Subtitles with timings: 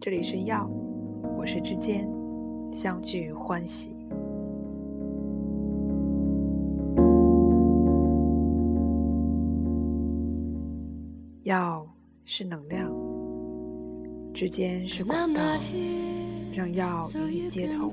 [0.00, 0.68] 这里是药，
[1.38, 2.06] 我是之间，
[2.74, 3.90] 相聚欢喜。
[11.44, 11.86] 药
[12.26, 12.92] 是能量，
[14.34, 15.40] 之间是管道，
[16.52, 17.90] 让药与你接通，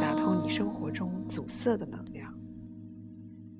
[0.00, 2.30] 打通你生活中阻塞的能量，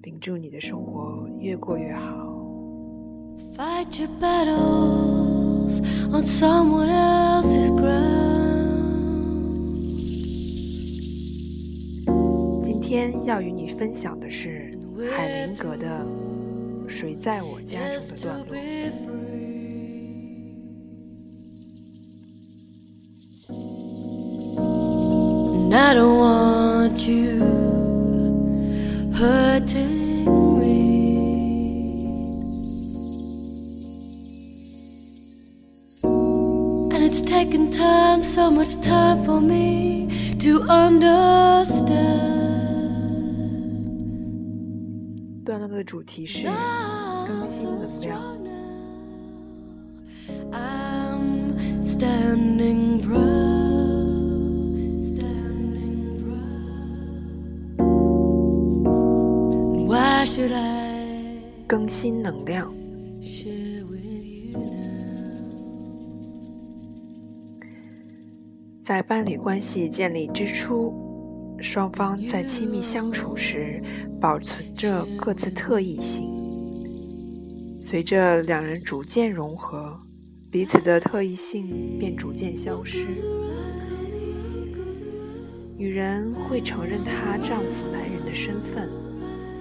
[0.03, 2.31] 并祝你的生活越过越好。
[3.57, 4.94] Fight your battles
[6.15, 8.05] on someone else's ground。
[12.65, 14.79] 今天要与你分享的是
[15.11, 16.07] 海灵格的
[16.89, 18.55] 《谁在我家中》的段落。
[25.77, 27.41] I don't want you
[29.13, 29.94] hurting
[37.14, 41.90] it's taken time, so much time for me to understand.
[45.46, 46.48] 段落的主题是
[47.28, 48.40] 更新能量。
[50.52, 53.60] I'm standing proud.
[61.70, 62.74] 更新能量。
[68.85, 70.93] 在伴侣关系建立之初，
[71.59, 73.83] 双方在亲密相处时
[74.21, 76.29] 保存着各自特异性。
[77.81, 79.99] 随着两人逐渐融合，
[80.51, 83.07] 彼此的特异性便逐渐消失。
[85.79, 88.91] 女人会承认她丈夫男人的身份。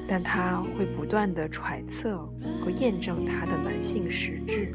[0.06, 2.18] 但她会不断的揣测
[2.62, 4.70] 和验证他的男性实质，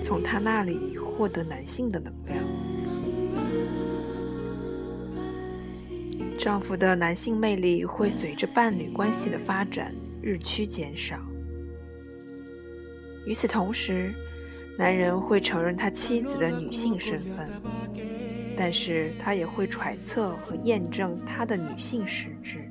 [0.00, 2.42] 从他那里获得男性的能量。
[6.46, 9.92] 丈夫的男性魅力会随着伴侣关系的发展
[10.22, 11.18] 日趋减少。
[13.26, 14.14] 与此同时，
[14.78, 17.50] 男人会承认他妻子的女性身份，
[18.56, 22.70] 但是他也会揣测和验证她的女性实质。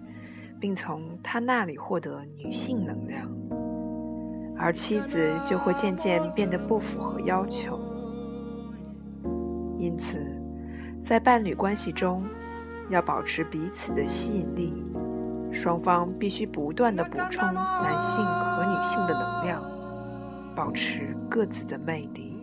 [0.57, 3.29] 并从他那里获得女性能量，
[4.57, 7.77] 而妻子就会渐渐变得不符合要求。
[9.77, 10.17] 因此，
[11.03, 12.23] 在伴侣关系中，
[12.89, 14.73] 要保持彼此的吸引力，
[15.51, 19.63] 双方必须不断的补充男性和女性的能量，
[20.55, 22.33] 保持各自的魅力。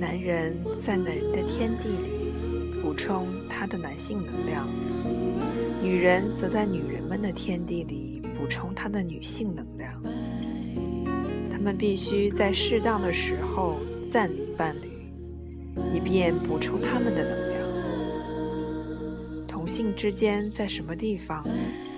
[0.00, 2.34] 男人在男人的天地里
[2.84, 4.68] 补充他的男性能量，
[5.82, 9.90] 女人则在女人们的天地里补充她的女性能量。
[11.50, 13.80] 他们必须在适当的时候
[14.12, 15.08] 暂离伴侣，
[15.94, 17.64] 以便补充他们的能量。
[19.48, 21.42] 同性之间在什么地方？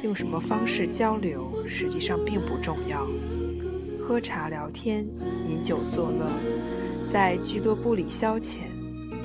[0.05, 3.05] 用什么方式交流，实际上并不重要。
[4.07, 5.05] 喝茶聊天、
[5.51, 6.31] 饮酒作乐，
[7.13, 8.59] 在俱乐部里消遣，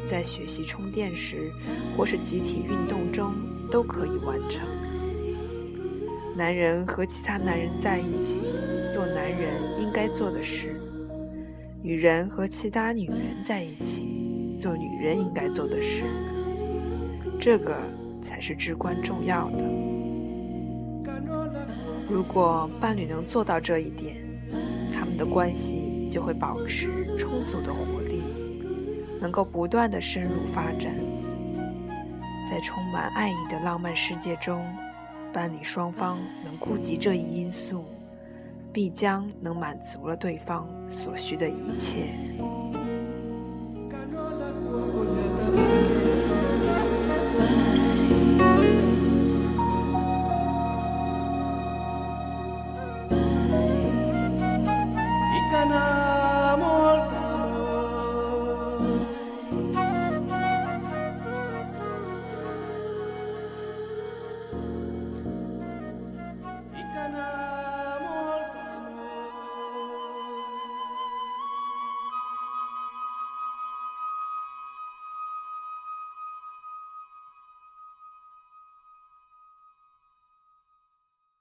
[0.06, 1.52] 在学习充电时，
[1.96, 3.34] 或是集体运动中，
[3.70, 4.68] 都可以完成。
[6.36, 8.42] 男人和其他男人在一起，
[8.94, 9.50] 做男人
[9.82, 10.70] 应该做的事；
[11.82, 16.04] 女人和其他女人在一起，做女人应该做的事。
[17.40, 17.76] 这个
[18.22, 19.64] 才是至关重要的。
[22.10, 24.16] 如果伴侣能做到这一点，
[24.92, 28.22] 他们的关系就会保持充足的活力，
[29.22, 30.94] 能够不断的深入发展。
[32.50, 34.66] 在充满爱意的浪漫世界中，
[35.32, 37.86] 伴侣双方能顾及这一因素，
[38.74, 42.08] 必将能满足了对方所需的一切。